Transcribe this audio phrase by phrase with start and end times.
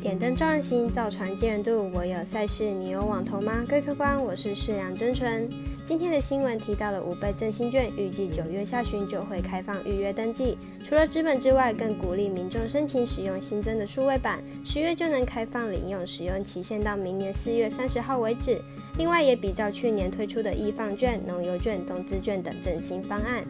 [0.00, 1.90] 点灯照人行，造船接人度。
[1.92, 3.62] 我有赛事，你有网投吗？
[3.68, 5.46] 各位客官，我是世良真纯。
[5.84, 10.56] 今天的新闻提到了五倍振兴券，预计九月下旬就会开放预约登记。
[10.82, 18.58] 除了资本之外，更鼓励民众申请使用新增的数位版，十月就能开放领用，使用期限到明年四月三十号为止。
[18.96, 23.44] 另外，也比较去年推出的易放券、农油券、动资券等振兴方案。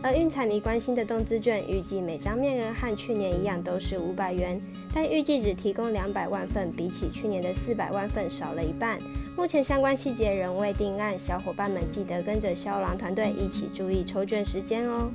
[0.00, 4.60] 而运彩迷关心的动资券，预计每张面额和去年一样都是五百元，
[4.94, 8.98] 但预计只提供两百万份，比起去年的四百万份少了一半。
[9.36, 15.10] 目前相关细节仍未定案，小伙伴们记得跟着肖郎团队一起注意抽卷时间哦。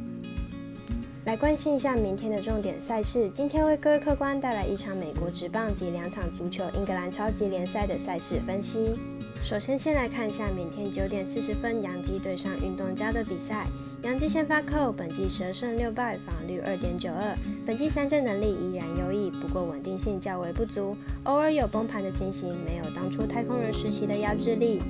[1.25, 8.95] 来关心一下明天的重点赛事，今天为各位客官带来一场美国职棒及两场足球英格兰超级联赛的赛事分析。
[9.41, 13.65] 首先，先来看一下明天九点四十分洋基对上运动家的比赛。
[14.03, 24.81] 杨基先发扣，本季十二胜六败，防率二点九二，本季三振能力依然优异，不过稳定性较为不足，偶尔有崩盘的情形，没有当初太空人时期的压制力。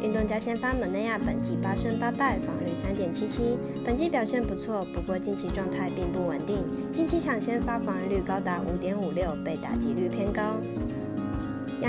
[0.00, 10.56] 运动家先发蒙内亚，本季八胜八败，防率三点七七，本季表现不错，不过近期状态并不稳定，近期场先发防率高达五点五六，被打击率偏高。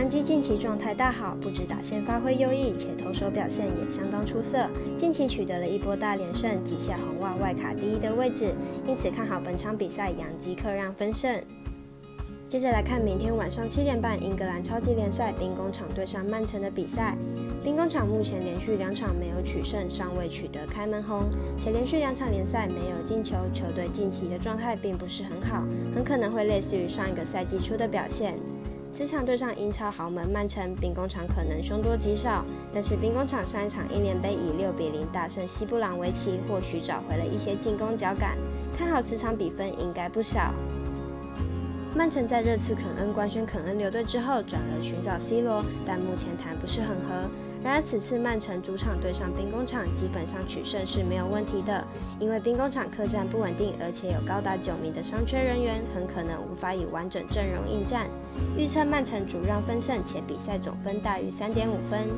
[0.04, 4.68] 杨基近期状态大好，不止打线发挥优异，且投手表现也相当出色。
[4.98, 8.54] 近期取得了一波大连胜，挤下红袜外卡第一的位置，
[8.86, 11.42] 因此看好本场比赛杨基客让分胜。
[12.50, 17.16] 接着来看明天晚上七点半英格兰超级联赛兵工厂对上曼城的比赛。
[17.64, 25.64] 兵工厂目前连续两场没有取胜，尚未取得开门红，且连续两场联赛没有进球，球队近期的状态并不是很好，
[25.96, 28.38] 很可能会类似于上一个赛季初的表现。
[28.94, 38.38] 此场对上英超豪门曼城，兵工厂可能凶多吉少，但是兵工厂上一场英联杯以六比零大胜西布朗维奇，或许找回了一些进攻脚感，
[38.78, 40.54] 看好此场比分应该不少。
[41.96, 47.28] 曼城在热刺肯恩官宣肯恩留队之后，转而寻找 C 罗，但目前谈不是很合。
[47.64, 51.82] 然而，此次曼城主场对上兵工厂，基本上取胜是没有问题的。
[52.20, 58.10] 因为兵工厂客战不稳定，而且有高达九名的伤缺人员，很可能无法以完整阵容应战。
[58.58, 62.10] 预测曼城主让分胜，且比赛总分大于三点五分。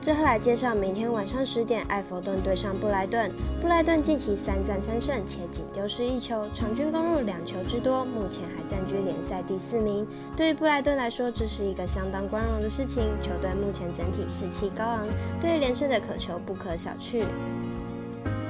[0.00, 3.30] 最后来介绍明天晚上十点，埃弗顿对上布莱顿。
[3.60, 10.06] 布莱顿近期三战三胜，且仅丢失一球，场均攻入两球之多，目前还占据联赛第四名。
[10.36, 13.02] 对于布莱顿来说，这是一个相当光荣的事情。
[13.20, 15.06] 球队目前整体士气高昂，
[15.40, 17.24] 对于连胜的渴求不可小觑。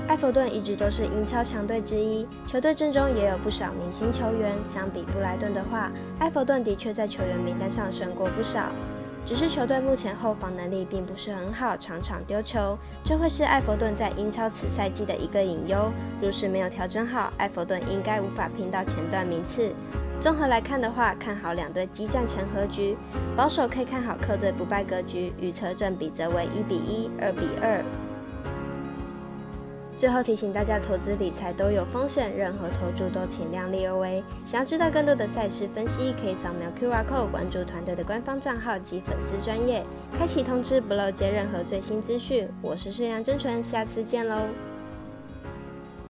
[0.08, 4.52] 埃弗顿一直都是英超强队之一，球队阵中也有不少明星球员。
[4.64, 8.70] 相比布莱顿的话，埃弗顿的确在球员名单上胜过不少。
[9.28, 15.92] 只是球队目前后防能力并不是很好，常常丢球，这会是埃弗顿在英超此赛季的一个隐忧。
[16.18, 19.70] 若是没有调整好，埃弗顿应该无法拼到前段名次。
[20.18, 22.96] 综合来看的话，看好两队激战成和局，
[23.36, 27.84] 保守可以看好客队不败格局，预测正比则为一比一、二比二。
[29.98, 34.22] 最后提醒大家，投资理财都有风险，任何投注都请量力而为。
[34.44, 39.84] 想要知道更多的赛事分析，可以扫描 QR Code 关注团队的官方账号及粉丝专业，
[40.16, 42.48] 开启通知不漏接任何最新资讯。
[42.62, 44.42] 我是世良真纯，下次见喽。